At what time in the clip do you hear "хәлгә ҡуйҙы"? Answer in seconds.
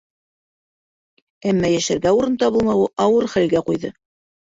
3.39-3.97